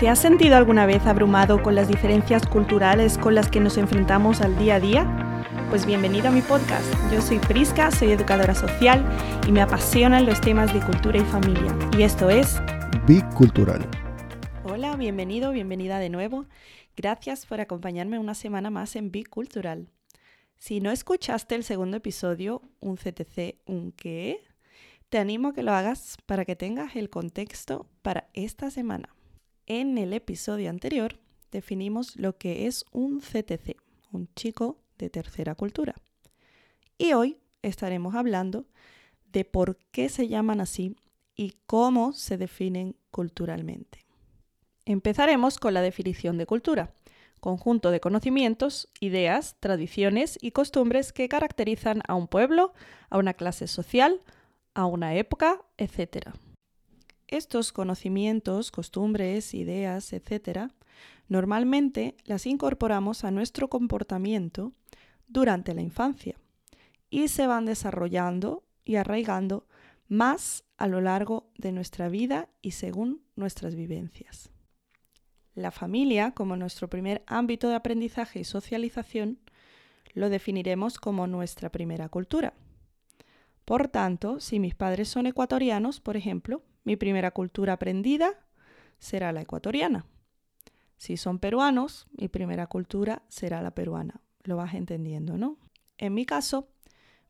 ¿Te 0.00 0.08
has 0.08 0.18
sentido 0.18 0.56
alguna 0.56 0.86
vez 0.86 1.04
abrumado 1.04 1.62
con 1.62 1.74
las 1.74 1.86
diferencias 1.86 2.46
culturales 2.46 3.18
con 3.18 3.34
las 3.34 3.50
que 3.50 3.60
nos 3.60 3.76
enfrentamos 3.76 4.40
al 4.40 4.58
día 4.58 4.76
a 4.76 4.80
día? 4.80 5.44
Pues 5.68 5.84
bienvenido 5.84 6.28
a 6.28 6.30
mi 6.30 6.40
podcast. 6.40 6.86
Yo 7.12 7.20
soy 7.20 7.38
Prisca, 7.38 7.90
soy 7.90 8.12
educadora 8.12 8.54
social 8.54 9.04
y 9.46 9.52
me 9.52 9.60
apasionan 9.60 10.24
los 10.24 10.40
temas 10.40 10.72
de 10.72 10.80
cultura 10.80 11.18
y 11.18 11.24
familia. 11.26 11.76
Y 11.98 12.02
esto 12.02 12.30
es 12.30 12.62
Bicultural. 13.06 13.86
Hola, 14.64 14.96
bienvenido, 14.96 15.52
bienvenida 15.52 15.98
de 15.98 16.08
nuevo. 16.08 16.46
Gracias 16.96 17.44
por 17.44 17.60
acompañarme 17.60 18.18
una 18.18 18.34
semana 18.34 18.70
más 18.70 18.96
en 18.96 19.10
Bicultural. 19.10 19.90
Si 20.56 20.80
no 20.80 20.92
escuchaste 20.92 21.56
el 21.56 21.62
segundo 21.62 21.98
episodio, 21.98 22.62
un 22.80 22.96
CTC, 22.96 23.56
un 23.66 23.92
qué, 23.92 24.40
te 25.10 25.18
animo 25.18 25.48
a 25.48 25.52
que 25.52 25.62
lo 25.62 25.74
hagas 25.74 26.16
para 26.24 26.46
que 26.46 26.56
tengas 26.56 26.96
el 26.96 27.10
contexto 27.10 27.86
para 28.00 28.30
esta 28.32 28.70
semana. 28.70 29.10
En 29.72 29.98
el 29.98 30.12
episodio 30.14 30.68
anterior 30.68 31.20
definimos 31.52 32.16
lo 32.16 32.36
que 32.36 32.66
es 32.66 32.84
un 32.90 33.20
CTC, 33.20 33.76
un 34.10 34.28
chico 34.34 34.78
de 34.98 35.10
tercera 35.10 35.54
cultura. 35.54 35.94
Y 36.98 37.12
hoy 37.12 37.38
estaremos 37.62 38.16
hablando 38.16 38.66
de 39.30 39.44
por 39.44 39.76
qué 39.92 40.08
se 40.08 40.26
llaman 40.26 40.60
así 40.60 40.96
y 41.36 41.54
cómo 41.66 42.12
se 42.14 42.36
definen 42.36 42.96
culturalmente. 43.12 44.04
Empezaremos 44.86 45.60
con 45.60 45.72
la 45.72 45.82
definición 45.82 46.36
de 46.36 46.46
cultura, 46.46 46.92
conjunto 47.38 47.92
de 47.92 48.00
conocimientos, 48.00 48.88
ideas, 48.98 49.54
tradiciones 49.60 50.36
y 50.42 50.50
costumbres 50.50 51.12
que 51.12 51.28
caracterizan 51.28 52.02
a 52.08 52.16
un 52.16 52.26
pueblo, 52.26 52.72
a 53.08 53.18
una 53.18 53.34
clase 53.34 53.68
social, 53.68 54.20
a 54.74 54.86
una 54.86 55.14
época, 55.14 55.62
etc. 55.78 56.30
Estos 57.30 57.72
conocimientos, 57.72 58.72
costumbres, 58.72 59.54
ideas, 59.54 60.12
etc., 60.12 60.72
normalmente 61.28 62.16
las 62.24 62.44
incorporamos 62.44 63.22
a 63.22 63.30
nuestro 63.30 63.68
comportamiento 63.68 64.72
durante 65.28 65.72
la 65.72 65.80
infancia 65.80 66.34
y 67.08 67.28
se 67.28 67.46
van 67.46 67.66
desarrollando 67.66 68.64
y 68.84 68.96
arraigando 68.96 69.64
más 70.08 70.64
a 70.76 70.88
lo 70.88 71.00
largo 71.00 71.52
de 71.56 71.70
nuestra 71.70 72.08
vida 72.08 72.48
y 72.62 72.72
según 72.72 73.22
nuestras 73.36 73.76
vivencias. 73.76 74.50
La 75.54 75.70
familia, 75.70 76.32
como 76.32 76.56
nuestro 76.56 76.90
primer 76.90 77.22
ámbito 77.28 77.68
de 77.68 77.76
aprendizaje 77.76 78.40
y 78.40 78.44
socialización, 78.44 79.38
lo 80.14 80.30
definiremos 80.30 80.98
como 80.98 81.28
nuestra 81.28 81.70
primera 81.70 82.08
cultura. 82.08 82.54
Por 83.64 83.86
tanto, 83.86 84.40
si 84.40 84.58
mis 84.58 84.74
padres 84.74 85.08
son 85.08 85.26
ecuatorianos, 85.26 86.00
por 86.00 86.16
ejemplo, 86.16 86.64
mi 86.90 86.96
primera 86.96 87.30
cultura 87.30 87.74
aprendida 87.74 88.34
será 88.98 89.30
la 89.30 89.42
ecuatoriana. 89.42 90.06
Si 90.96 91.16
son 91.16 91.38
peruanos, 91.38 92.08
mi 92.18 92.26
primera 92.26 92.66
cultura 92.66 93.22
será 93.28 93.62
la 93.62 93.76
peruana. 93.76 94.22
Lo 94.42 94.56
vas 94.56 94.74
entendiendo, 94.74 95.38
¿no? 95.38 95.56
En 95.98 96.14
mi 96.14 96.26
caso, 96.26 96.68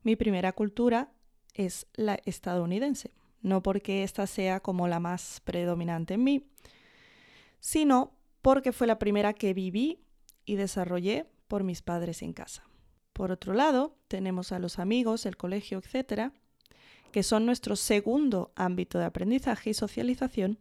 mi 0.01 0.15
primera 0.15 0.53
cultura 0.53 1.11
es 1.53 1.85
la 1.93 2.17
estadounidense. 2.25 3.13
No 3.43 3.61
porque 3.61 4.01
esta 4.01 4.25
sea 4.25 4.61
como 4.61 4.87
la 4.87 4.99
más 4.99 5.41
predominante 5.43 6.15
en 6.15 6.23
mí, 6.23 6.49
sino 7.59 8.17
porque 8.41 8.71
fue 8.71 8.87
la 8.87 8.97
primera 8.97 9.33
que 9.33 9.53
viví 9.53 10.03
y 10.43 10.55
desarrollé 10.55 11.27
por 11.47 11.63
mis 11.63 11.83
padres 11.83 12.23
en 12.23 12.33
casa. 12.33 12.67
Por 13.13 13.31
otro 13.31 13.53
lado, 13.53 13.95
tenemos 14.07 14.53
a 14.53 14.57
los 14.57 14.79
amigos, 14.79 15.27
el 15.27 15.37
colegio, 15.37 15.77
etcétera, 15.77 16.33
que 17.11 17.23
son 17.23 17.45
nuestro 17.45 17.75
segundo 17.75 18.51
ámbito 18.55 18.99
de 18.99 19.05
aprendizaje 19.05 19.69
y 19.69 19.73
socialización, 19.73 20.59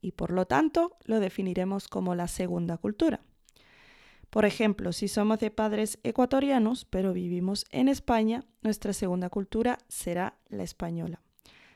y 0.00 0.12
por 0.12 0.30
lo 0.30 0.46
tanto 0.46 0.96
lo 1.04 1.20
definiremos 1.20 1.88
como 1.88 2.14
la 2.14 2.28
segunda 2.28 2.76
cultura. 2.78 3.20
Por 4.30 4.44
ejemplo, 4.44 4.92
si 4.92 5.08
somos 5.08 5.38
de 5.38 5.50
padres 5.50 5.98
ecuatorianos, 6.02 6.84
pero 6.84 7.12
vivimos 7.12 7.64
en 7.70 7.88
España, 7.88 8.44
nuestra 8.62 8.92
segunda 8.92 9.30
cultura 9.30 9.78
será 9.88 10.38
la 10.48 10.62
española. 10.62 11.22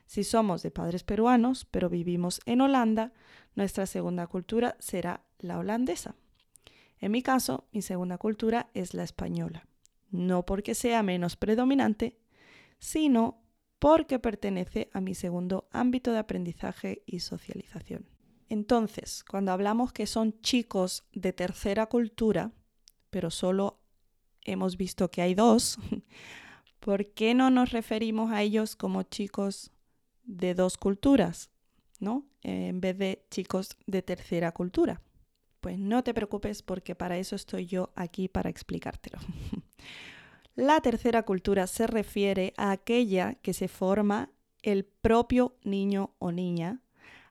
Si 0.07 0.25
somos 0.25 0.63
de 0.63 0.71
padres 0.71 1.05
peruanos, 1.05 1.65
pero 1.71 1.89
vivimos 1.89 2.41
en 2.45 2.61
Holanda, 2.61 3.13
nuestra 3.55 3.87
segunda 3.87 4.27
cultura 4.27 4.77
será 4.81 5.23
la 5.39 5.59
holandesa. 5.59 6.17
En 6.99 7.13
mi 7.13 7.23
caso, 7.23 7.69
mi 7.73 7.81
segunda 7.81 8.19
cultura 8.19 8.69
es 8.75 8.93
la 8.93 9.05
española, 9.05 9.67
no 10.11 10.45
porque 10.45 10.75
sea 10.75 11.03
menos 11.03 11.37
predominante, 11.37 12.19
sino 12.79 13.40
porque 13.81 14.19
pertenece 14.19 14.91
a 14.93 15.01
mi 15.01 15.15
segundo 15.15 15.67
ámbito 15.73 16.13
de 16.13 16.19
aprendizaje 16.19 17.03
y 17.07 17.21
socialización. 17.21 18.07
Entonces, 18.51 19.25
cuando 19.25 19.53
hablamos 19.53 19.93
que 19.93 20.07
son 20.07 20.39
chicos 20.43 21.05
de 21.13 21.33
tercera 21.33 21.87
cultura, 21.87 22.53
pero 23.09 23.31
solo 23.31 23.81
hemos 24.43 24.77
visto 24.77 25.11
que 25.11 25.23
hay 25.23 25.35
dos, 25.35 25.79
¿por 26.81 27.07
qué 27.15 27.33
no 27.33 27.51
nos 27.51 27.71
referimos 27.71 28.31
a 28.33 28.43
ellos 28.43 28.77
como 28.77 29.03
chicos 29.03 29.73
de 30.25 30.55
dos 30.55 30.77
culturas, 30.77 31.51
¿no? 32.01 32.27
En 32.43 32.81
vez 32.81 32.99
de 32.99 33.25
chicos 33.31 33.79
de 33.87 34.03
tercera 34.03 34.53
cultura. 34.53 35.01
Pues 35.63 35.79
no 35.79 36.05
te 36.05 36.13
preocupes 36.13 36.63
porque 36.63 36.95
para 36.95 37.17
eso 37.17 37.35
estoy 37.35 37.67
yo 37.67 37.93
aquí 37.97 38.29
para 38.29 38.51
explicártelo. 38.51 39.19
La 40.55 40.81
tercera 40.81 41.23
cultura 41.23 41.67
se 41.67 41.87
refiere 41.87 42.53
a 42.57 42.71
aquella 42.73 43.35
que 43.35 43.55
se 43.55 43.69
forma 43.69 44.31
el 44.63 44.85
propio 44.85 45.57
niño 45.63 46.15
o 46.19 46.33
niña 46.33 46.83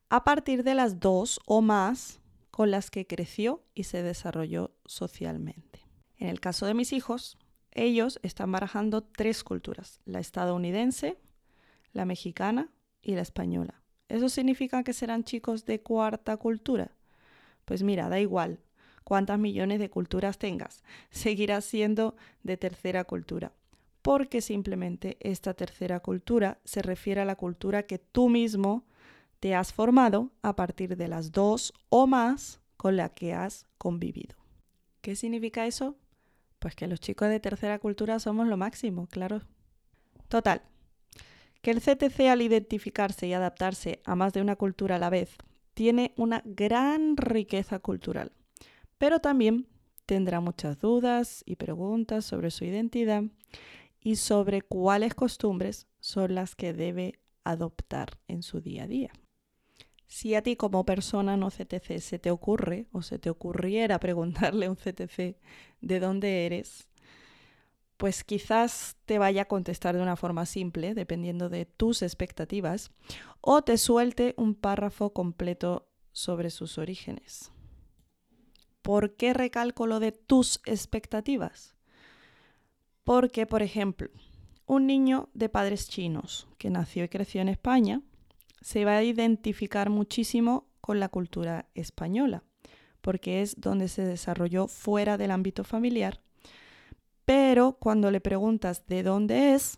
a 0.09 0.23
partir 0.23 0.63
de 0.63 0.73
las 0.73 0.99
dos 0.99 1.39
o 1.45 1.61
más 1.61 2.19
con 2.49 2.71
las 2.71 2.89
que 2.89 3.05
creció 3.05 3.63
y 3.73 3.83
se 3.83 4.03
desarrolló 4.03 4.71
socialmente. 4.85 5.85
En 6.17 6.27
el 6.27 6.39
caso 6.39 6.65
de 6.65 6.73
mis 6.73 6.91
hijos, 6.91 7.37
ellos 7.71 8.19
están 8.23 8.51
barajando 8.51 9.03
tres 9.03 9.43
culturas, 9.43 10.01
la 10.05 10.19
estadounidense, 10.19 11.19
la 11.93 12.05
mexicana 12.05 12.69
y 13.01 13.15
la 13.15 13.21
española. 13.21 13.81
¿Eso 14.07 14.27
significa 14.27 14.83
que 14.83 14.93
serán 14.93 15.23
chicos 15.23 15.65
de 15.65 15.81
cuarta 15.81 16.37
cultura? 16.37 16.95
Pues 17.65 17.83
mira, 17.83 18.09
da 18.09 18.19
igual, 18.19 18.59
cuántas 19.09 19.39
millones 19.39 19.79
de 19.79 19.89
culturas 19.89 20.37
tengas, 20.37 20.83
seguirás 21.09 21.65
siendo 21.65 22.15
de 22.43 22.57
tercera 22.57 23.05
cultura. 23.05 23.53
Porque 24.03 24.39
simplemente 24.39 25.17
esta 25.19 25.55
tercera 25.55 25.99
cultura 25.99 26.59
se 26.63 26.83
refiere 26.83 27.21
a 27.21 27.25
la 27.25 27.35
cultura 27.35 27.87
que 27.87 27.97
tú 27.97 28.29
mismo 28.29 28.85
te 29.39 29.55
has 29.55 29.73
formado 29.73 30.29
a 30.43 30.55
partir 30.55 30.95
de 30.95 31.07
las 31.07 31.31
dos 31.31 31.73
o 31.89 32.05
más 32.05 32.61
con 32.77 32.97
la 32.97 33.09
que 33.09 33.33
has 33.33 33.65
convivido. 33.79 34.35
¿Qué 35.01 35.15
significa 35.15 35.65
eso? 35.65 35.97
Pues 36.59 36.75
que 36.75 36.85
los 36.85 36.99
chicos 36.99 37.29
de 37.29 37.39
tercera 37.39 37.79
cultura 37.79 38.19
somos 38.19 38.47
lo 38.47 38.57
máximo, 38.57 39.07
claro. 39.07 39.41
Total, 40.27 40.61
que 41.63 41.71
el 41.71 41.81
CTC 41.81 42.27
al 42.29 42.43
identificarse 42.43 43.25
y 43.25 43.33
adaptarse 43.33 44.03
a 44.05 44.15
más 44.15 44.33
de 44.33 44.41
una 44.41 44.55
cultura 44.55 44.97
a 44.97 44.99
la 44.99 45.09
vez 45.09 45.35
tiene 45.73 46.13
una 46.15 46.43
gran 46.45 47.17
riqueza 47.17 47.79
cultural 47.79 48.33
pero 48.99 49.19
también 49.19 49.65
tendrá 50.05 50.41
muchas 50.41 50.77
dudas 50.79 51.43
y 51.47 51.55
preguntas 51.55 52.25
sobre 52.25 52.51
su 52.51 52.65
identidad 52.65 53.23
y 54.01 54.17
sobre 54.17 54.61
cuáles 54.61 55.15
costumbres 55.15 55.87
son 55.99 56.35
las 56.35 56.55
que 56.55 56.73
debe 56.73 57.19
adoptar 57.43 58.19
en 58.27 58.43
su 58.43 58.61
día 58.61 58.83
a 58.83 58.87
día. 58.87 59.11
Si 60.07 60.35
a 60.35 60.41
ti 60.41 60.55
como 60.55 60.85
persona 60.85 61.37
no 61.37 61.49
CTC 61.49 61.99
se 61.99 62.19
te 62.19 62.31
ocurre 62.31 62.87
o 62.91 63.01
se 63.01 63.19
te 63.19 63.29
ocurriera 63.29 63.99
preguntarle 64.01 64.65
a 64.65 64.69
un 64.69 64.75
CTC 64.75 65.37
de 65.81 65.99
dónde 65.99 66.45
eres, 66.45 66.89
pues 67.97 68.23
quizás 68.23 68.97
te 69.05 69.19
vaya 69.19 69.43
a 69.43 69.47
contestar 69.47 69.95
de 69.95 70.01
una 70.01 70.15
forma 70.15 70.45
simple, 70.45 70.93
dependiendo 70.93 71.49
de 71.49 71.65
tus 71.65 72.01
expectativas, 72.01 72.91
o 73.41 73.61
te 73.61 73.77
suelte 73.77 74.33
un 74.37 74.55
párrafo 74.55 75.13
completo 75.13 75.89
sobre 76.11 76.49
sus 76.49 76.77
orígenes. 76.77 77.51
¿Por 78.89 79.15
qué 79.17 79.35
recalco 79.35 79.85
lo 79.85 79.99
de 79.99 80.11
tus 80.11 80.61
expectativas? 80.65 81.75
Porque, 83.03 83.45
por 83.45 83.61
ejemplo, 83.61 84.09
un 84.65 84.87
niño 84.87 85.29
de 85.35 85.47
padres 85.47 85.87
chinos 85.87 86.47
que 86.57 86.71
nació 86.71 87.03
y 87.03 87.09
creció 87.09 87.39
en 87.39 87.49
España 87.49 88.01
se 88.61 88.85
va 88.85 88.97
a 88.97 89.03
identificar 89.03 89.91
muchísimo 89.91 90.65
con 90.81 90.99
la 90.99 91.07
cultura 91.07 91.67
española, 91.75 92.41
porque 93.01 93.43
es 93.43 93.61
donde 93.61 93.89
se 93.89 94.01
desarrolló 94.05 94.67
fuera 94.67 95.19
del 95.19 95.29
ámbito 95.29 95.63
familiar. 95.63 96.21
Pero 97.25 97.73
cuando 97.73 98.09
le 98.09 98.21
preguntas 98.21 98.87
de 98.87 99.03
dónde 99.03 99.53
es, 99.53 99.77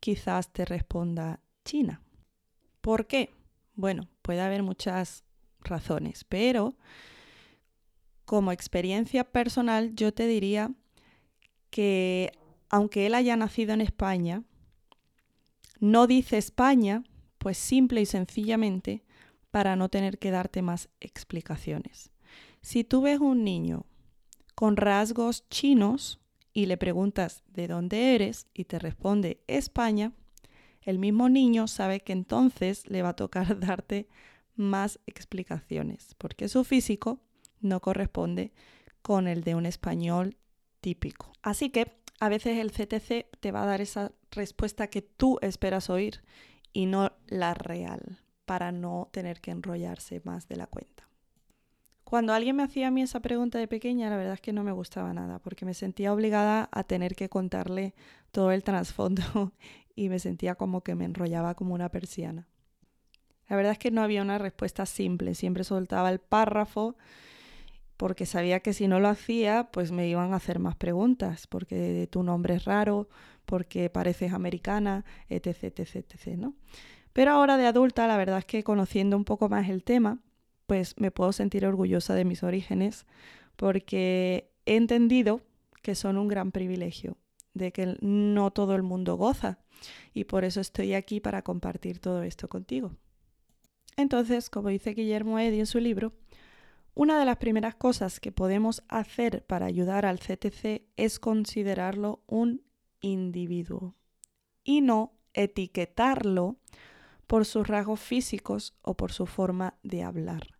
quizás 0.00 0.50
te 0.54 0.64
responda 0.64 1.40
China. 1.66 2.00
¿Por 2.80 3.06
qué? 3.06 3.34
Bueno, 3.74 4.08
puede 4.22 4.40
haber 4.40 4.62
muchas 4.62 5.24
razones, 5.60 6.24
pero 6.24 6.74
como 8.26 8.52
experiencia 8.52 9.24
personal, 9.24 9.94
yo 9.94 10.12
te 10.12 10.26
diría 10.26 10.72
que 11.70 12.32
aunque 12.68 13.06
él 13.06 13.14
haya 13.14 13.36
nacido 13.36 13.72
en 13.72 13.80
España, 13.80 14.42
no 15.80 16.06
dice 16.06 16.36
España, 16.36 17.04
pues 17.38 17.56
simple 17.56 18.00
y 18.00 18.06
sencillamente 18.06 19.04
para 19.50 19.76
no 19.76 19.88
tener 19.88 20.18
que 20.18 20.30
darte 20.30 20.60
más 20.60 20.88
explicaciones. 21.00 22.10
Si 22.60 22.82
tú 22.82 23.02
ves 23.02 23.20
un 23.20 23.44
niño 23.44 23.86
con 24.54 24.76
rasgos 24.76 25.48
chinos 25.48 26.18
y 26.52 26.66
le 26.66 26.76
preguntas 26.76 27.44
de 27.54 27.68
dónde 27.68 28.14
eres 28.14 28.48
y 28.52 28.64
te 28.64 28.78
responde 28.78 29.40
España, 29.46 30.12
el 30.82 30.98
mismo 30.98 31.28
niño 31.28 31.68
sabe 31.68 32.00
que 32.00 32.12
entonces 32.12 32.88
le 32.88 33.02
va 33.02 33.10
a 33.10 33.16
tocar 33.16 33.60
darte 33.60 34.08
más 34.56 34.98
explicaciones, 35.06 36.14
porque 36.18 36.48
su 36.48 36.64
físico 36.64 37.20
no 37.66 37.80
corresponde 37.80 38.52
con 39.02 39.28
el 39.28 39.44
de 39.44 39.54
un 39.54 39.66
español 39.66 40.36
típico. 40.80 41.32
Así 41.42 41.70
que 41.70 42.00
a 42.20 42.28
veces 42.28 42.58
el 42.58 42.72
CTC 42.72 43.38
te 43.40 43.52
va 43.52 43.62
a 43.62 43.66
dar 43.66 43.80
esa 43.80 44.12
respuesta 44.30 44.88
que 44.88 45.02
tú 45.02 45.38
esperas 45.42 45.90
oír 45.90 46.22
y 46.72 46.86
no 46.86 47.12
la 47.26 47.54
real, 47.54 48.18
para 48.44 48.72
no 48.72 49.08
tener 49.12 49.40
que 49.40 49.50
enrollarse 49.50 50.20
más 50.24 50.48
de 50.48 50.56
la 50.56 50.66
cuenta. 50.66 51.08
Cuando 52.04 52.32
alguien 52.32 52.54
me 52.54 52.62
hacía 52.62 52.88
a 52.88 52.90
mí 52.90 53.02
esa 53.02 53.20
pregunta 53.20 53.58
de 53.58 53.66
pequeña, 53.66 54.08
la 54.08 54.16
verdad 54.16 54.34
es 54.34 54.40
que 54.40 54.52
no 54.52 54.62
me 54.62 54.70
gustaba 54.72 55.12
nada, 55.12 55.40
porque 55.40 55.64
me 55.64 55.74
sentía 55.74 56.12
obligada 56.12 56.68
a 56.70 56.84
tener 56.84 57.16
que 57.16 57.28
contarle 57.28 57.94
todo 58.30 58.52
el 58.52 58.62
trasfondo 58.62 59.52
y 59.96 60.08
me 60.08 60.20
sentía 60.20 60.54
como 60.54 60.82
que 60.82 60.94
me 60.94 61.04
enrollaba 61.04 61.54
como 61.54 61.74
una 61.74 61.88
persiana. 61.88 62.46
La 63.48 63.56
verdad 63.56 63.72
es 63.72 63.78
que 63.78 63.90
no 63.90 64.02
había 64.02 64.22
una 64.22 64.38
respuesta 64.38 64.86
simple, 64.86 65.34
siempre 65.34 65.64
soltaba 65.64 66.10
el 66.10 66.20
párrafo 66.20 66.96
porque 67.96 68.26
sabía 68.26 68.60
que 68.60 68.72
si 68.72 68.88
no 68.88 69.00
lo 69.00 69.08
hacía, 69.08 69.68
pues 69.72 69.92
me 69.92 70.08
iban 70.08 70.32
a 70.32 70.36
hacer 70.36 70.58
más 70.58 70.76
preguntas, 70.76 71.46
porque 71.46 72.08
tu 72.10 72.22
nombre 72.22 72.54
es 72.54 72.64
raro, 72.64 73.08
porque 73.44 73.88
pareces 73.90 74.32
americana, 74.32 75.04
etc, 75.28 75.64
etc, 75.64 75.96
etc, 75.96 76.36
¿no? 76.36 76.54
Pero 77.12 77.32
ahora 77.32 77.56
de 77.56 77.66
adulta, 77.66 78.06
la 78.06 78.18
verdad 78.18 78.38
es 78.38 78.44
que 78.44 78.62
conociendo 78.62 79.16
un 79.16 79.24
poco 79.24 79.48
más 79.48 79.68
el 79.70 79.82
tema, 79.82 80.20
pues 80.66 80.94
me 80.98 81.10
puedo 81.10 81.32
sentir 81.32 81.64
orgullosa 81.64 82.14
de 82.14 82.24
mis 82.24 82.42
orígenes, 82.42 83.06
porque 83.56 84.52
he 84.66 84.76
entendido 84.76 85.40
que 85.82 85.94
son 85.94 86.18
un 86.18 86.28
gran 86.28 86.52
privilegio, 86.52 87.16
de 87.54 87.72
que 87.72 87.96
no 88.00 88.50
todo 88.50 88.74
el 88.74 88.82
mundo 88.82 89.16
goza, 89.16 89.58
y 90.12 90.24
por 90.24 90.44
eso 90.44 90.60
estoy 90.60 90.92
aquí 90.92 91.20
para 91.20 91.42
compartir 91.42 92.00
todo 92.00 92.22
esto 92.22 92.48
contigo. 92.48 92.92
Entonces, 93.96 94.50
como 94.50 94.68
dice 94.68 94.90
Guillermo 94.90 95.38
Eddy 95.38 95.60
en 95.60 95.66
su 95.66 95.78
libro, 95.78 96.12
una 96.96 97.18
de 97.18 97.26
las 97.26 97.36
primeras 97.36 97.74
cosas 97.74 98.20
que 98.20 98.32
podemos 98.32 98.82
hacer 98.88 99.44
para 99.44 99.66
ayudar 99.66 100.06
al 100.06 100.18
CTC 100.18 100.82
es 100.96 101.20
considerarlo 101.20 102.22
un 102.26 102.62
individuo 103.02 103.94
y 104.64 104.80
no 104.80 105.12
etiquetarlo 105.34 106.56
por 107.26 107.44
sus 107.44 107.68
rasgos 107.68 108.00
físicos 108.00 108.74
o 108.80 108.96
por 108.96 109.12
su 109.12 109.26
forma 109.26 109.74
de 109.82 110.04
hablar. 110.04 110.56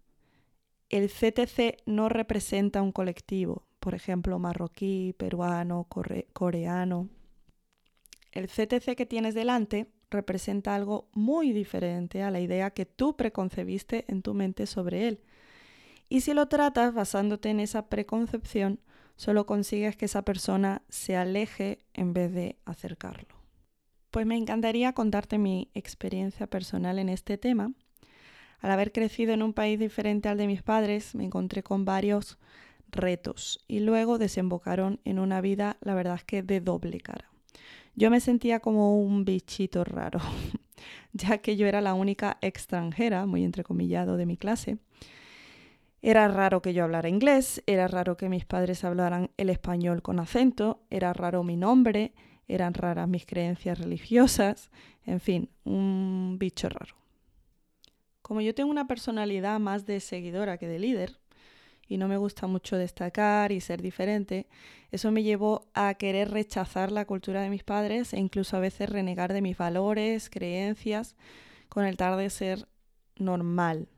El 0.90 1.08
CTC 1.08 1.82
no 1.86 2.10
representa 2.10 2.82
un 2.82 2.92
colectivo, 2.92 3.66
por 3.80 3.94
ejemplo, 3.94 4.38
marroquí, 4.38 5.14
peruano, 5.16 5.88
coreano. 6.34 7.08
El 8.30 8.48
CTC 8.48 8.94
que 8.94 9.06
tienes 9.06 9.34
delante 9.34 9.90
representa 10.10 10.74
algo 10.74 11.08
muy 11.14 11.54
diferente 11.54 12.22
a 12.22 12.30
la 12.30 12.40
idea 12.40 12.72
que 12.72 12.84
tú 12.84 13.16
preconcebiste 13.16 14.04
en 14.08 14.20
tu 14.20 14.34
mente 14.34 14.66
sobre 14.66 15.08
él. 15.08 15.22
Y 16.08 16.20
si 16.20 16.34
lo 16.34 16.46
tratas 16.46 16.94
basándote 16.94 17.50
en 17.50 17.60
esa 17.60 17.88
preconcepción, 17.88 18.80
solo 19.16 19.46
consigues 19.46 19.96
que 19.96 20.04
esa 20.04 20.22
persona 20.22 20.82
se 20.88 21.16
aleje 21.16 21.78
en 21.94 22.12
vez 22.12 22.32
de 22.32 22.56
acercarlo. 22.64 23.36
Pues 24.10 24.26
me 24.26 24.36
encantaría 24.36 24.92
contarte 24.92 25.38
mi 25.38 25.70
experiencia 25.74 26.46
personal 26.46 26.98
en 26.98 27.08
este 27.08 27.38
tema. 27.38 27.72
Al 28.60 28.70
haber 28.70 28.92
crecido 28.92 29.34
en 29.34 29.42
un 29.42 29.52
país 29.52 29.78
diferente 29.78 30.28
al 30.28 30.38
de 30.38 30.46
mis 30.46 30.62
padres, 30.62 31.14
me 31.14 31.24
encontré 31.24 31.62
con 31.62 31.84
varios 31.84 32.38
retos 32.90 33.64
y 33.68 33.80
luego 33.80 34.18
desembocaron 34.18 35.00
en 35.04 35.18
una 35.18 35.40
vida, 35.40 35.76
la 35.80 35.94
verdad 35.94 36.14
es 36.14 36.24
que 36.24 36.42
de 36.42 36.60
doble 36.60 37.00
cara. 37.00 37.30
Yo 37.94 38.10
me 38.10 38.20
sentía 38.20 38.60
como 38.60 38.98
un 39.00 39.24
bichito 39.24 39.84
raro, 39.84 40.20
ya 41.12 41.38
que 41.38 41.56
yo 41.56 41.66
era 41.66 41.80
la 41.80 41.94
única 41.94 42.38
extranjera, 42.40 43.26
muy 43.26 43.44
entrecomillado, 43.44 44.16
de 44.16 44.26
mi 44.26 44.36
clase. 44.36 44.78
Era 46.06 46.28
raro 46.28 46.62
que 46.62 46.72
yo 46.72 46.84
hablara 46.84 47.08
inglés, 47.08 47.64
era 47.66 47.88
raro 47.88 48.16
que 48.16 48.28
mis 48.28 48.44
padres 48.44 48.84
hablaran 48.84 49.32
el 49.36 49.50
español 49.50 50.02
con 50.02 50.20
acento, 50.20 50.84
era 50.88 51.12
raro 51.12 51.42
mi 51.42 51.56
nombre, 51.56 52.12
eran 52.46 52.74
raras 52.74 53.08
mis 53.08 53.26
creencias 53.26 53.80
religiosas, 53.80 54.70
en 55.04 55.18
fin, 55.18 55.50
un 55.64 56.36
bicho 56.38 56.68
raro. 56.68 56.94
Como 58.22 58.40
yo 58.40 58.54
tengo 58.54 58.70
una 58.70 58.86
personalidad 58.86 59.58
más 59.58 59.84
de 59.84 59.98
seguidora 59.98 60.58
que 60.58 60.68
de 60.68 60.78
líder, 60.78 61.18
y 61.88 61.98
no 61.98 62.06
me 62.06 62.18
gusta 62.18 62.46
mucho 62.46 62.76
destacar 62.76 63.50
y 63.50 63.60
ser 63.60 63.82
diferente, 63.82 64.46
eso 64.92 65.10
me 65.10 65.24
llevó 65.24 65.66
a 65.74 65.94
querer 65.94 66.30
rechazar 66.30 66.92
la 66.92 67.04
cultura 67.04 67.42
de 67.42 67.50
mis 67.50 67.64
padres 67.64 68.12
e 68.12 68.20
incluso 68.20 68.56
a 68.56 68.60
veces 68.60 68.90
renegar 68.90 69.32
de 69.32 69.42
mis 69.42 69.58
valores, 69.58 70.30
creencias, 70.30 71.16
con 71.68 71.84
el 71.84 71.96
tal 71.96 72.16
de 72.16 72.30
ser 72.30 72.68
normal, 73.18 73.88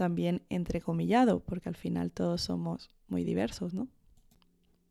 también 0.00 0.46
entrecomillado, 0.48 1.40
porque 1.40 1.68
al 1.68 1.76
final 1.76 2.10
todos 2.10 2.40
somos 2.40 2.88
muy 3.08 3.22
diversos, 3.22 3.74
¿no? 3.74 3.86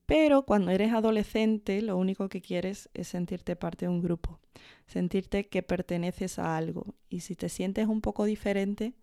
Pero 0.05 0.43
cuando 0.43 0.69
eres 0.69 0.93
adolescente, 0.93 1.81
lo 1.81 1.97
único 1.97 2.29
que 2.29 2.41
quieres 2.41 2.91
es 2.93 3.07
sentirte 3.07 3.55
parte 3.55 3.87
de 3.87 3.89
un 3.89 4.03
grupo, 4.03 4.39
sentirte 4.85 5.47
que 5.47 5.63
perteneces 5.63 6.37
a 6.37 6.55
algo. 6.55 6.93
Y 7.09 7.21
si 7.21 7.35
te 7.35 7.49
sientes 7.49 7.87
un 7.87 8.01
poco 8.01 8.25
diferente, 8.25 8.93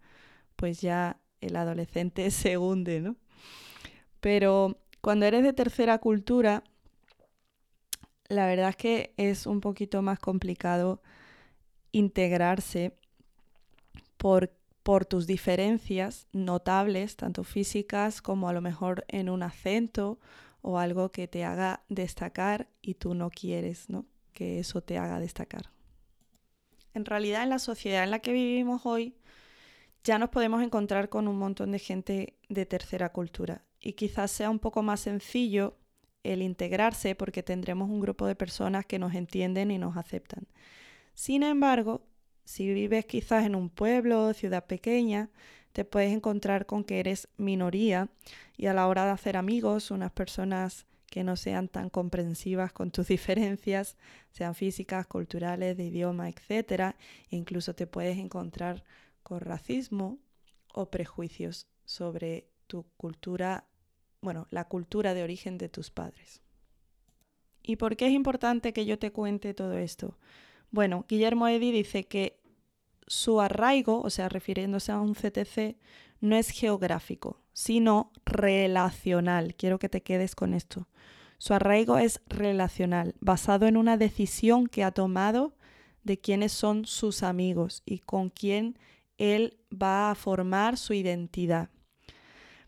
pues 0.55 0.81
ya 0.81 1.19
el 1.41 1.57
adolescente 1.57 2.31
se 2.31 2.57
hunde, 2.57 3.01
¿no? 3.01 3.17
Pero 4.21 4.79
cuando 5.01 5.27
eres 5.27 5.43
de 5.43 5.55
tercera 5.55 5.99
cultura, 5.99 6.63
la 8.29 8.47
verdad 8.47 8.69
es 8.69 8.77
que 8.77 9.13
es 9.17 9.45
un 9.49 9.61
poquito 9.61 10.03
más 10.03 10.21
complicado 10.21 11.03
integrarse 11.91 12.97
por, 14.17 14.56
por 14.87 15.05
tus 15.05 15.27
diferencias 15.27 16.29
notables, 16.31 17.17
tanto 17.17 17.43
físicas 17.43 18.23
como 18.23 18.49
a 18.49 18.53
lo 18.53 18.61
mejor 18.61 19.05
en 19.09 19.29
un 19.29 19.43
acento 19.43 20.21
o 20.63 20.79
algo 20.79 21.11
que 21.11 21.27
te 21.27 21.45
haga 21.45 21.83
destacar 21.89 22.69
y 22.83 22.95
tú 22.95 23.13
no 23.15 23.31
quieres 23.31 23.91
¿no? 23.91 24.07
que 24.33 24.61
eso 24.61 24.85
te 24.85 24.97
haga 24.97 25.19
destacar. 25.19 25.73
En 26.95 27.05
realidad 27.05 27.43
en 27.43 27.49
la 27.49 27.59
sociedad 27.59 28.05
en 28.05 28.13
la 28.13 28.21
que 28.21 28.33
vivimos 28.33 28.87
hoy 28.87 29.17
ya 30.05 30.21
nos 30.21 30.29
podemos 30.29 30.63
encontrar 30.63 31.09
con 31.09 31.27
un 31.27 31.37
montón 31.37 31.73
de 31.73 31.81
gente 31.81 32.39
de 32.49 32.65
tercera 32.65 33.09
cultura 33.09 33.65
y 33.81 33.95
quizás 33.95 34.31
sea 34.31 34.51
un 34.51 34.61
poco 34.61 34.85
más 34.85 35.01
sencillo 35.01 35.77
el 36.23 36.43
integrarse 36.43 37.17
porque 37.17 37.43
tendremos 37.43 37.91
un 37.91 37.99
grupo 37.99 38.29
de 38.29 38.37
personas 38.37 38.87
que 38.87 39.01
nos 39.01 39.15
entienden 39.15 39.73
y 39.73 39.79
nos 39.79 39.97
aceptan. 39.97 40.47
Sin 41.13 41.43
embargo, 41.43 42.07
si 42.47 42.73
vives 42.73 43.05
quizás 43.05 43.45
en 43.45 43.55
un 43.55 43.69
pueblo 43.69 44.25
o 44.25 44.33
ciudad 44.33 44.65
pequeña, 44.65 45.29
te 45.73 45.85
puedes 45.85 46.13
encontrar 46.13 46.65
con 46.65 46.85
que 46.85 47.01
eres 47.01 47.29
minoría 47.37 48.09
y 48.57 48.67
a 48.67 48.73
la 48.73 48.87
hora 48.87 49.05
de 49.05 49.11
hacer 49.11 49.37
amigos, 49.37 49.91
unas 49.91 50.13
personas 50.13 50.87
que 51.11 51.23
no 51.23 51.37
sean 51.37 51.69
tan 51.69 51.91
comprensivas 51.91 52.73
con 52.73 52.91
tus 52.91 53.09
diferencias, 53.15 53.97
sean 54.31 54.55
físicas, 54.55 55.07
culturales, 55.07 55.77
de 55.77 55.85
idioma, 55.85 56.31
etc. 56.31 56.95
incluso 57.29 57.75
te 57.75 57.87
puedes 57.87 58.17
encontrar 58.17 58.85
con 59.23 59.41
racismo 59.41 60.19
o 60.73 60.89
prejuicios 60.91 61.67
sobre 61.85 62.49
tu 62.69 62.87
cultura 62.97 63.67
bueno, 64.23 64.47
la 64.51 64.65
cultura 64.65 65.15
de 65.15 65.23
origen 65.23 65.59
de 65.59 65.69
tus 65.69 65.91
padres. 65.91 66.41
¿Y 67.63 67.77
por 67.77 67.97
qué 67.97 68.07
es 68.07 68.13
importante 68.13 68.73
que 68.73 68.87
yo 68.87 68.99
te 68.99 69.13
cuente 69.13 69.53
todo 69.53 69.77
esto? 69.77 70.17
Bueno, 70.71 71.05
Guillermo 71.09 71.49
Eddy 71.49 71.73
dice 71.73 72.05
que 72.05 72.39
su 73.07 73.41
arraigo, 73.41 74.01
o 74.01 74.11
sea, 74.11 74.29
refiriéndose 74.29 74.93
a 74.93 75.01
un 75.01 75.15
CTC, 75.15 75.77
no 76.21 76.37
es 76.37 76.51
geográfico, 76.51 77.41
sino 77.53 78.13
relacional. 78.25 79.55
Quiero 79.55 79.79
que 79.79 79.89
te 79.89 80.03
quedes 80.03 80.35
con 80.35 80.55
esto. 80.55 80.89
Su 81.39 81.55
arraigo 81.55 81.99
es 81.99 82.21
relacional, 82.27 83.15
basado 83.21 83.67
en 83.67 83.77
una 83.77 83.97
decisión 83.97 84.67
que 84.67 84.85
ha 84.85 84.91
tomado 84.91 85.55
de 86.03 86.19
quiénes 86.19 86.53
son 86.53 86.87
sus 86.87 87.23
amigos 87.23 87.83
y 87.85 87.99
con 87.99 88.31
quién 88.31 88.79
él 89.19 89.59
va 89.71 90.11
a 90.11 90.15
formar 90.15 90.77
su 90.77 90.95
identidad. 90.95 91.71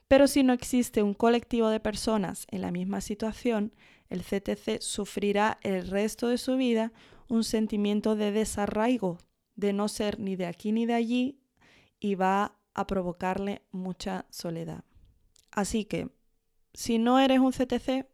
Pero 0.08 0.26
si 0.26 0.42
no 0.42 0.52
existe 0.52 1.02
un 1.02 1.14
colectivo 1.14 1.68
de 1.68 1.80
personas 1.80 2.46
en 2.50 2.62
la 2.62 2.70
misma 2.70 3.00
situación, 3.00 3.74
el 4.08 4.22
CTC 4.22 4.80
sufrirá 4.80 5.58
el 5.62 5.86
resto 5.86 6.28
de 6.28 6.38
su 6.38 6.56
vida 6.56 6.92
un 7.28 7.44
sentimiento 7.44 8.16
de 8.16 8.32
desarraigo, 8.32 9.18
de 9.54 9.72
no 9.72 9.88
ser 9.88 10.18
ni 10.18 10.36
de 10.36 10.46
aquí 10.46 10.72
ni 10.72 10.86
de 10.86 10.94
allí, 10.94 11.40
y 12.00 12.14
va 12.14 12.56
a 12.74 12.86
provocarle 12.86 13.62
mucha 13.70 14.26
soledad. 14.30 14.84
Así 15.50 15.84
que, 15.84 16.10
si 16.74 16.98
no 16.98 17.18
eres 17.18 17.40
un 17.40 17.52
CTC, 17.52 18.06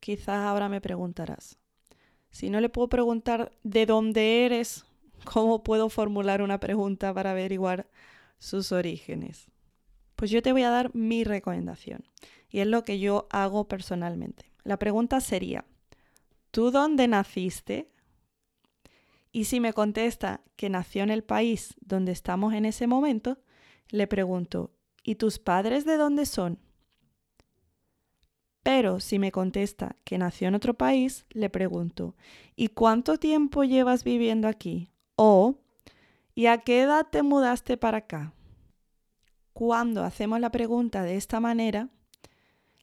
quizás 0.00 0.46
ahora 0.46 0.68
me 0.68 0.80
preguntarás. 0.80 1.58
Si 2.30 2.50
no 2.50 2.60
le 2.60 2.68
puedo 2.68 2.88
preguntar 2.88 3.52
de 3.62 3.86
dónde 3.86 4.44
eres, 4.44 4.84
¿cómo 5.24 5.62
puedo 5.62 5.88
formular 5.88 6.42
una 6.42 6.60
pregunta 6.60 7.12
para 7.14 7.30
averiguar 7.30 7.88
sus 8.42 8.72
orígenes. 8.72 9.46
Pues 10.16 10.32
yo 10.32 10.42
te 10.42 10.50
voy 10.50 10.64
a 10.64 10.70
dar 10.70 10.92
mi 10.96 11.22
recomendación 11.22 12.04
y 12.50 12.58
es 12.58 12.66
lo 12.66 12.82
que 12.82 12.98
yo 12.98 13.28
hago 13.30 13.68
personalmente. 13.68 14.50
La 14.64 14.78
pregunta 14.78 15.20
sería, 15.20 15.64
¿tú 16.50 16.72
dónde 16.72 17.06
naciste? 17.06 17.91
Y 19.32 19.44
si 19.44 19.60
me 19.60 19.72
contesta 19.72 20.42
que 20.56 20.68
nació 20.68 21.02
en 21.02 21.10
el 21.10 21.24
país 21.24 21.74
donde 21.80 22.12
estamos 22.12 22.52
en 22.52 22.66
ese 22.66 22.86
momento, 22.86 23.38
le 23.88 24.06
pregunto, 24.06 24.72
¿y 25.02 25.14
tus 25.14 25.38
padres 25.38 25.86
de 25.86 25.96
dónde 25.96 26.26
son? 26.26 26.58
Pero 28.62 29.00
si 29.00 29.18
me 29.18 29.32
contesta 29.32 29.96
que 30.04 30.18
nació 30.18 30.48
en 30.48 30.54
otro 30.54 30.74
país, 30.74 31.24
le 31.30 31.48
pregunto, 31.48 32.14
¿y 32.54 32.68
cuánto 32.68 33.16
tiempo 33.16 33.64
llevas 33.64 34.04
viviendo 34.04 34.48
aquí? 34.48 34.90
O, 35.16 35.56
¿y 36.34 36.46
a 36.46 36.58
qué 36.58 36.82
edad 36.82 37.08
te 37.10 37.22
mudaste 37.22 37.78
para 37.78 37.98
acá? 37.98 38.34
Cuando 39.54 40.04
hacemos 40.04 40.40
la 40.40 40.50
pregunta 40.50 41.02
de 41.02 41.16
esta 41.16 41.40
manera, 41.40 41.88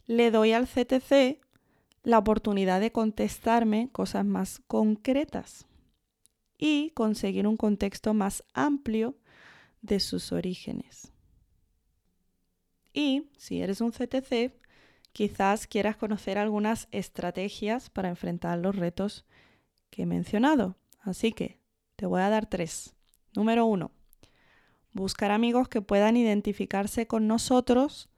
le 0.07 0.31
doy 0.31 0.53
al 0.53 0.67
CTC 0.67 1.39
la 2.03 2.17
oportunidad 2.17 2.79
de 2.79 2.91
contestarme 2.91 3.89
cosas 3.91 4.25
más 4.25 4.61
concretas 4.67 5.68
y 6.59 6.91
conseguir 6.91 7.47
un 7.47 7.57
contexto 7.57 8.13
más 8.13 8.43
amplio 8.53 9.15
de 9.81 9.99
sus 9.99 10.31
orígenes. 10.33 11.11
Y 12.93 13.29
si 13.37 13.61
eres 13.61 13.81
un 13.81 13.91
CTC, 13.91 14.53
quizás 15.13 15.67
quieras 15.67 15.95
conocer 15.95 16.37
algunas 16.37 16.89
estrategias 16.91 17.89
para 17.89 18.09
enfrentar 18.09 18.59
los 18.59 18.75
retos 18.75 19.25
que 19.89 20.03
he 20.03 20.05
mencionado. 20.05 20.75
Así 20.99 21.31
que 21.31 21.59
te 21.95 22.05
voy 22.05 22.21
a 22.21 22.29
dar 22.29 22.45
tres. 22.45 22.93
Número 23.33 23.65
uno, 23.65 23.91
buscar 24.91 25.31
amigos 25.31 25.69
que 25.69 25.81
puedan 25.81 26.17
identificarse 26.17 27.07
con 27.07 27.27
nosotros 27.27 28.09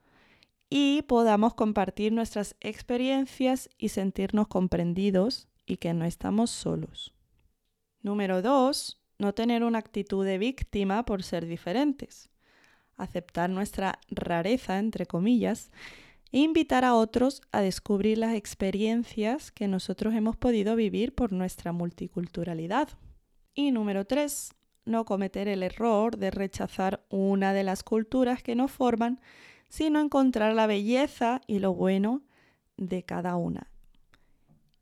y 0.67 1.03
podamos 1.03 1.53
compartir 1.53 2.11
nuestras 2.11 2.55
experiencias 2.59 3.69
y 3.77 3.89
sentirnos 3.89 4.47
comprendidos 4.47 5.47
y 5.67 5.77
que 5.77 5.93
no 5.93 6.05
estamos 6.05 6.49
solos. 6.49 7.13
Número 8.03 8.41
dos, 8.41 8.99
no 9.19 9.33
tener 9.33 9.63
una 9.63 9.77
actitud 9.77 10.25
de 10.25 10.37
víctima 10.37 11.05
por 11.05 11.23
ser 11.23 11.45
diferentes. 11.45 12.29
Aceptar 12.97 13.49
nuestra 13.49 13.99
rareza, 14.09 14.79
entre 14.79 15.05
comillas, 15.05 15.71
e 16.31 16.39
invitar 16.39 16.85
a 16.85 16.95
otros 16.95 17.41
a 17.51 17.61
descubrir 17.61 18.17
las 18.17 18.35
experiencias 18.35 19.51
que 19.51 19.67
nosotros 19.67 20.13
hemos 20.15 20.35
podido 20.37 20.75
vivir 20.75 21.13
por 21.13 21.31
nuestra 21.33 21.71
multiculturalidad. 21.71 22.89
Y 23.53 23.71
número 23.71 24.05
tres, 24.05 24.53
no 24.85 25.05
cometer 25.05 25.47
el 25.47 25.61
error 25.61 26.17
de 26.17 26.31
rechazar 26.31 27.05
una 27.09 27.53
de 27.53 27.63
las 27.63 27.83
culturas 27.83 28.41
que 28.41 28.55
nos 28.55 28.71
forman, 28.71 29.19
sino 29.69 29.99
encontrar 29.99 30.55
la 30.55 30.67
belleza 30.67 31.41
y 31.47 31.59
lo 31.59 31.73
bueno 31.73 32.23
de 32.77 33.03
cada 33.03 33.35
una. 33.35 33.67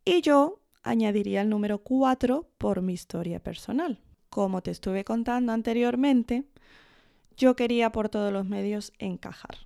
Y 0.05 0.21
yo 0.21 0.58
añadiría 0.83 1.41
el 1.41 1.49
número 1.49 1.79
cuatro 1.79 2.49
por 2.57 2.81
mi 2.81 2.93
historia 2.93 3.39
personal. 3.39 3.99
Como 4.29 4.61
te 4.61 4.71
estuve 4.71 5.03
contando 5.03 5.53
anteriormente, 5.53 6.45
yo 7.37 7.55
quería 7.55 7.91
por 7.91 8.09
todos 8.09 8.31
los 8.31 8.45
medios 8.45 8.93
encajar 8.99 9.57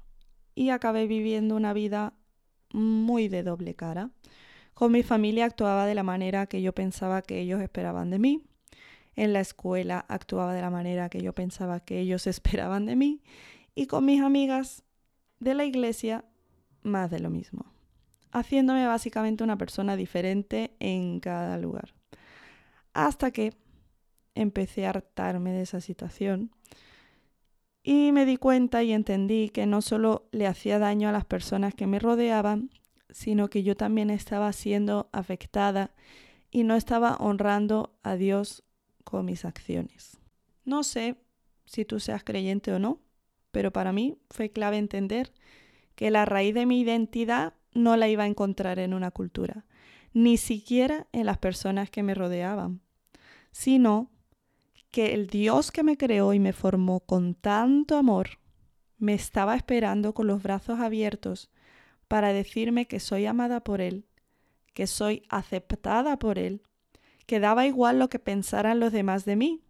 y 0.56 0.70
acabé 0.70 1.08
viviendo 1.08 1.56
una 1.56 1.74
vida 1.74 2.14
muy 2.72 3.28
de 3.28 3.44
doble 3.44 3.76
cara. 3.76 4.12
Con 4.74 4.92
mi 4.92 5.04
familia 5.04 5.46
actuaba 5.46 5.86
de 5.86 5.96
la 5.96 6.04
manera 6.04 6.48
que 6.48 6.62
yo 6.62 6.74
pensaba 6.74 7.22
que 7.22 7.40
ellos 7.40 7.62
esperaban 7.62 8.10
de 8.10 8.20
mí. 8.20 8.44
En 9.16 9.34
la 9.34 9.40
escuela 9.40 10.06
actuaba 10.08 10.54
de 10.54 10.62
la 10.62 10.72
manera 10.72 11.10
que 11.10 11.22
yo 11.22 11.34
pensaba 11.34 11.80
que 11.80 12.00
ellos 12.00 12.28
esperaban 12.28 12.86
de 12.86 12.96
mí. 12.96 13.22
Y 13.76 13.88
con 13.88 14.06
mis 14.06 14.22
amigas 14.22 14.84
de 15.40 15.56
la 15.56 15.66
iglesia, 15.66 16.26
más 16.82 17.12
de 17.12 17.20
lo 17.20 17.30
mismo. 17.30 17.73
Haciéndome 18.34 18.88
básicamente 18.88 19.44
una 19.44 19.60
persona 19.60 19.96
diferente 19.96 20.76
en 20.80 21.20
cada 21.20 21.58
lugar. 21.60 21.94
Hasta 22.94 23.30
que 23.30 23.54
empecé 24.34 24.88
a 24.88 24.90
hartarme 24.90 25.52
de 25.52 25.62
esa 25.62 25.80
situación 25.80 26.52
y 27.84 28.12
me 28.12 28.26
di 28.26 28.38
cuenta 28.38 28.82
y 28.82 28.92
entendí 28.92 29.50
que 29.50 29.68
no 29.68 29.84
solo 29.84 30.28
le 30.32 30.48
hacía 30.48 30.80
daño 30.80 31.10
a 31.10 31.12
las 31.12 31.26
personas 31.26 31.76
que 31.76 31.86
me 31.86 32.00
rodeaban, 32.00 32.72
sino 33.12 33.50
que 33.50 33.62
yo 33.62 33.78
también 33.78 34.10
estaba 34.10 34.52
siendo 34.52 35.10
afectada 35.12 35.92
y 36.50 36.64
no 36.64 36.76
estaba 36.76 37.18
honrando 37.18 37.96
a 38.02 38.16
Dios 38.16 38.64
con 39.04 39.26
mis 39.26 39.46
acciones. 39.46 40.18
No 40.66 40.84
sé 40.84 41.18
si 41.66 41.86
tú 41.86 42.00
seas 42.00 42.24
creyente 42.24 42.74
o 42.74 42.80
no, 42.80 43.00
pero 43.52 43.72
para 43.72 43.92
mí 43.92 44.18
fue 44.32 44.50
clave 44.50 44.78
entender 44.78 45.34
que 45.96 46.10
la 46.10 46.26
raíz 46.26 46.56
de 46.56 46.66
mi 46.66 46.82
identidad 46.82 47.54
no 47.74 47.98
la 47.98 48.08
iba 48.08 48.24
a 48.24 48.28
encontrar 48.28 48.80
en 48.80 48.94
una 48.94 49.12
cultura, 49.12 49.66
ni 50.14 50.38
siquiera 50.38 51.08
en 51.12 51.26
las 51.26 51.38
personas 51.38 51.90
que 51.90 52.04
me 52.04 52.14
rodeaban, 52.14 52.82
sino 53.52 54.12
que 54.92 55.14
el 55.14 55.28
Dios 55.28 55.72
que 55.72 55.84
me 55.84 55.98
creó 55.98 56.34
y 56.34 56.40
me 56.40 56.54
formó 56.54 57.00
con 57.00 57.34
tanto 57.34 57.98
amor 57.98 58.40
me 59.04 59.14
estaba 59.14 59.56
esperando 59.56 60.14
con 60.14 60.28
los 60.28 60.42
brazos 60.42 60.80
abiertos 60.80 61.52
para 62.08 62.32
decirme 62.32 62.86
que 62.88 63.02
soy 63.02 63.26
amada 63.26 63.62
por 63.62 63.82
Él, 63.82 64.06
que 64.74 64.88
soy 64.88 65.24
aceptada 65.28 66.18
por 66.18 66.40
Él, 66.40 66.62
que 67.26 67.42
daba 67.42 67.66
igual 67.66 68.00
lo 68.00 68.08
que 68.08 68.20
pensaran 68.20 68.80
los 68.80 68.94
demás 68.94 69.26
de 69.26 69.36
mí, 69.36 69.62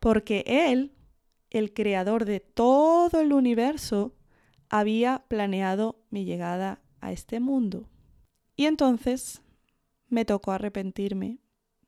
porque 0.00 0.42
Él, 0.46 0.96
el 1.50 1.74
creador 1.74 2.24
de 2.24 2.40
todo 2.40 3.20
el 3.20 3.32
universo, 3.32 4.16
había 4.68 5.24
planeado 5.28 6.00
mi 6.10 6.24
llegada 6.24 6.80
a 7.06 7.12
este 7.12 7.40
mundo. 7.40 7.88
Y 8.56 8.66
entonces 8.66 9.42
me 10.08 10.24
tocó 10.24 10.52
arrepentirme 10.52 11.38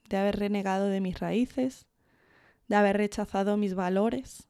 de 0.09 0.17
haber 0.17 0.39
renegado 0.39 0.87
de 0.87 1.01
mis 1.01 1.19
raíces, 1.19 1.87
de 2.69 2.77
haber 2.77 2.97
rechazado 2.97 3.57
mis 3.57 3.75
valores, 3.75 4.49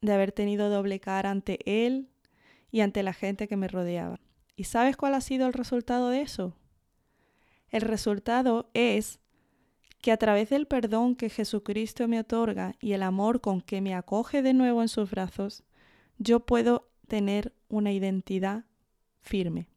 de 0.00 0.12
haber 0.12 0.32
tenido 0.32 0.68
doble 0.68 0.98
cara 1.00 1.30
ante 1.30 1.58
Él 1.64 2.10
y 2.70 2.80
ante 2.80 3.02
la 3.02 3.12
gente 3.12 3.46
que 3.46 3.56
me 3.56 3.68
rodeaba. 3.68 4.20
¿Y 4.56 4.64
sabes 4.64 4.96
cuál 4.96 5.14
ha 5.14 5.20
sido 5.20 5.46
el 5.46 5.52
resultado 5.52 6.08
de 6.08 6.22
eso? 6.22 6.56
El 7.68 7.82
resultado 7.82 8.70
es 8.74 9.20
que 10.00 10.12
a 10.12 10.16
través 10.16 10.50
del 10.50 10.66
perdón 10.66 11.14
que 11.14 11.30
Jesucristo 11.30 12.08
me 12.08 12.18
otorga 12.18 12.74
y 12.80 12.92
el 12.92 13.02
amor 13.02 13.40
con 13.40 13.60
que 13.60 13.80
me 13.80 13.94
acoge 13.94 14.42
de 14.42 14.54
nuevo 14.54 14.82
en 14.82 14.88
sus 14.88 15.10
brazos, 15.10 15.62
yo 16.18 16.40
puedo 16.40 16.88
tener 17.06 17.54
una 17.68 17.92
identidad 17.92 18.64
firme. 19.20 19.69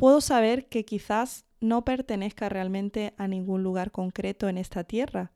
Puedo 0.00 0.22
saber 0.22 0.64
que 0.64 0.86
quizás 0.86 1.44
no 1.60 1.84
pertenezca 1.84 2.48
realmente 2.48 3.12
a 3.18 3.28
ningún 3.28 3.62
lugar 3.62 3.90
concreto 3.90 4.48
en 4.48 4.56
esta 4.56 4.82
tierra, 4.82 5.30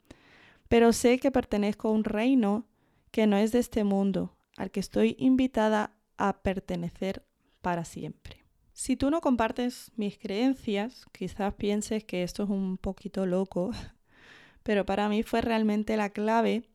pero 0.71 0.95
sé 0.95 1.19
que 1.19 1.31
pertenezco 1.31 1.89
a 1.89 1.91
un 1.91 2.03
reino 2.03 2.67
que 3.11 3.27
no 3.27 3.37
es 3.37 3.53
de 3.53 3.59
este 3.59 3.85
mundo, 3.85 4.39
al 4.57 4.71
que 4.71 4.81
estoy 4.81 5.17
invitada 5.19 5.93
a 6.17 6.41
pertenecer 6.41 7.27
para 7.61 7.85
siempre. 7.85 8.43
Si 8.73 8.97
tú 8.97 9.11
no 9.11 9.21
compartes 9.21 9.93
mis 9.97 10.17
creencias, 10.17 11.05
quizás 11.13 11.53
pienses 11.53 12.03
que 12.03 12.23
esto 12.23 12.45
es 12.45 12.49
un 12.49 12.79
poquito 12.79 13.27
loco, 13.27 13.71
pero 14.63 14.87
para 14.87 15.11
mí 15.11 15.23
fue 15.25 15.43
realmente 15.43 15.95
la 15.99 16.09
clave 16.09 16.71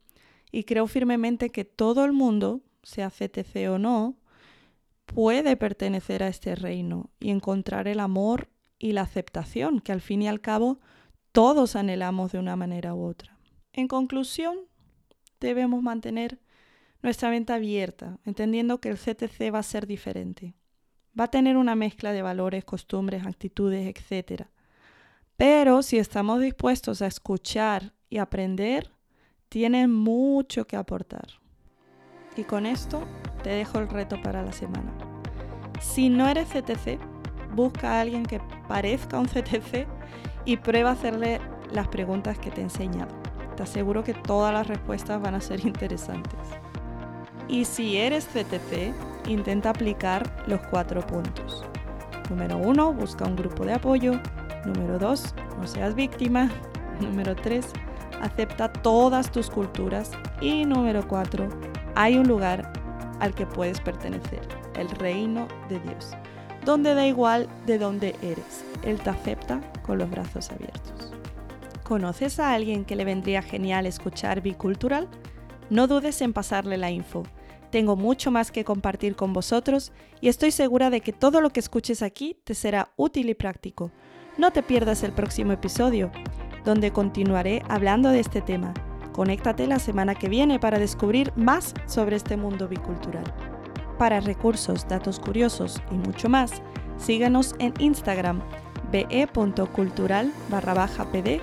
y 0.51 0.65
creo 0.65 0.85
firmemente 0.85 1.49
que 1.49 1.65
todo 1.65 2.05
el 2.05 2.13
mundo, 2.13 2.61
sea 2.83 3.09
CTC 3.09 3.67
o 3.67 3.79
no, 3.79 4.18
puede 5.13 5.57
pertenecer 5.57 6.21
a 6.21 6.27
este 6.27 6.55
reino 6.55 7.09
y 7.19 7.31
encontrar 7.31 7.87
el 7.87 7.99
amor 7.99 8.49
y 8.77 8.91
la 8.91 9.01
aceptación 9.01 9.79
que 9.79 9.91
al 9.91 10.01
fin 10.01 10.21
y 10.21 10.27
al 10.27 10.39
cabo 10.39 10.79
todos 11.31 11.75
anhelamos 11.75 12.31
de 12.31 12.39
una 12.39 12.55
manera 12.55 12.93
u 12.93 13.03
otra. 13.03 13.37
En 13.73 13.87
conclusión, 13.87 14.57
debemos 15.39 15.81
mantener 15.81 16.39
nuestra 17.01 17.29
mente 17.29 17.53
abierta, 17.53 18.19
entendiendo 18.23 18.79
que 18.79 18.89
el 18.89 18.97
CTC 18.97 19.53
va 19.53 19.59
a 19.59 19.63
ser 19.63 19.87
diferente. 19.87 20.53
Va 21.19 21.25
a 21.25 21.31
tener 21.31 21.57
una 21.57 21.75
mezcla 21.75 22.11
de 22.11 22.21
valores, 22.21 22.63
costumbres, 22.63 23.25
actitudes, 23.25 23.87
etc. 23.87 24.43
Pero 25.37 25.81
si 25.81 25.97
estamos 25.97 26.39
dispuestos 26.39 27.01
a 27.01 27.07
escuchar 27.07 27.93
y 28.09 28.17
aprender, 28.17 28.91
tiene 29.49 29.87
mucho 29.87 30.67
que 30.67 30.75
aportar. 30.75 31.27
Y 32.37 32.43
con 32.43 32.65
esto 32.65 33.07
te 33.39 33.49
dejo 33.49 33.79
el 33.79 33.89
reto 33.89 34.21
para 34.21 34.43
la 34.43 34.51
semana. 34.51 34.91
Si 35.79 36.09
no 36.09 36.27
eres 36.27 36.49
CTC, 36.49 36.99
busca 37.55 37.93
a 37.93 38.01
alguien 38.01 38.25
que 38.25 38.39
parezca 38.67 39.19
un 39.19 39.27
CTC 39.27 39.87
y 40.45 40.57
prueba 40.57 40.91
a 40.91 40.93
hacerle 40.93 41.39
las 41.71 41.87
preguntas 41.87 42.37
que 42.37 42.51
te 42.51 42.61
he 42.61 42.63
enseñado 42.63 43.19
te 43.59 43.63
aseguro 43.63 44.05
que 44.05 44.13
todas 44.13 44.53
las 44.53 44.67
respuestas 44.67 45.21
van 45.21 45.35
a 45.35 45.41
ser 45.41 45.59
interesantes. 45.65 46.39
Y 47.49 47.65
si 47.65 47.97
eres 47.97 48.25
CTC, 48.27 48.93
intenta 49.27 49.71
aplicar 49.71 50.23
los 50.47 50.61
cuatro 50.61 51.05
puntos. 51.05 51.65
Número 52.29 52.55
uno, 52.57 52.93
busca 52.93 53.25
un 53.25 53.35
grupo 53.35 53.65
de 53.65 53.73
apoyo. 53.73 54.13
Número 54.63 54.97
dos, 54.97 55.35
no 55.59 55.67
seas 55.67 55.93
víctima. 55.93 56.49
Número 57.01 57.35
tres, 57.35 57.67
acepta 58.21 58.71
todas 58.71 59.29
tus 59.29 59.49
culturas. 59.49 60.11
Y 60.39 60.63
número 60.63 61.05
cuatro, 61.05 61.49
hay 61.95 62.17
un 62.17 62.29
lugar 62.29 62.71
al 63.19 63.33
que 63.35 63.45
puedes 63.45 63.79
pertenecer, 63.81 64.41
el 64.75 64.89
reino 64.89 65.47
de 65.69 65.79
Dios, 65.79 66.11
donde 66.65 66.93
da 66.93 67.05
igual 67.05 67.47
de 67.65 67.77
dónde 67.77 68.15
eres, 68.21 68.63
Él 68.83 68.99
te 68.99 69.09
acepta 69.09 69.61
con 69.83 69.97
los 69.97 70.09
brazos 70.09 70.49
abiertos. 70.51 71.11
¿Conoces 71.83 72.39
a 72.39 72.53
alguien 72.53 72.85
que 72.85 72.95
le 72.95 73.05
vendría 73.05 73.41
genial 73.41 73.85
escuchar 73.85 74.41
Bicultural? 74.41 75.07
No 75.69 75.87
dudes 75.87 76.21
en 76.21 76.33
pasarle 76.33 76.77
la 76.77 76.91
info. 76.91 77.23
Tengo 77.71 77.95
mucho 77.95 78.31
más 78.31 78.51
que 78.51 78.63
compartir 78.63 79.15
con 79.15 79.33
vosotros 79.33 79.91
y 80.21 80.27
estoy 80.27 80.51
segura 80.51 80.89
de 80.89 81.01
que 81.01 81.13
todo 81.13 81.41
lo 81.41 81.51
que 81.51 81.59
escuches 81.59 82.01
aquí 82.01 82.37
te 82.43 82.53
será 82.53 82.91
útil 82.95 83.29
y 83.29 83.33
práctico. 83.33 83.91
No 84.37 84.51
te 84.51 84.63
pierdas 84.63 85.03
el 85.03 85.11
próximo 85.11 85.51
episodio, 85.51 86.11
donde 86.63 86.91
continuaré 86.91 87.63
hablando 87.67 88.09
de 88.09 88.19
este 88.19 88.41
tema. 88.41 88.73
Conéctate 89.19 89.67
la 89.67 89.79
semana 89.79 90.15
que 90.15 90.29
viene 90.29 90.59
para 90.59 90.79
descubrir 90.79 91.33
más 91.35 91.73
sobre 91.87 92.15
este 92.15 92.37
mundo 92.37 92.69
bicultural. 92.69 93.25
Para 93.97 94.21
recursos, 94.21 94.87
datos 94.87 95.19
curiosos 95.19 95.81
y 95.91 95.95
mucho 95.95 96.29
más, 96.29 96.61
síganos 96.95 97.53
en 97.59 97.73
Instagram 97.79 98.39
be.cultural 98.93 100.31
barra 100.49 100.73
baja 100.73 101.03
pd 101.11 101.41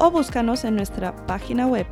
o 0.00 0.10
búscanos 0.10 0.64
en 0.64 0.74
nuestra 0.74 1.14
página 1.26 1.68
web 1.68 1.86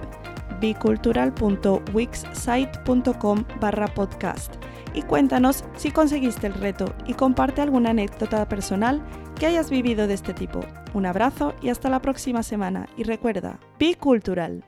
bicultural.wixsite.com 0.61 3.45
barra 3.61 3.87
podcast 3.87 4.57
y 4.95 5.03
cuéntanos 5.03 5.63
si 5.77 5.93
conseguiste 5.93 6.49
el 6.49 6.55
reto 6.55 6.93
y 7.07 7.15
comparte 7.15 7.63
alguna 7.63 7.91
anécdota 7.91 8.49
personal 8.49 9.01
que 9.39 9.47
hayas 9.47 9.71
vivido 9.71 10.09
de 10.09 10.15
este 10.15 10.35
tipo. 10.35 10.59
Un 10.93 11.07
abrazo 11.07 11.55
y 11.63 11.69
hasta 11.69 11.89
la 11.89 12.03
próxima 12.03 12.43
semana 12.43 12.89
y 12.97 13.05
recuerda, 13.05 13.61
bicultural. 13.79 14.65